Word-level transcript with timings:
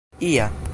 ia 0.19 0.51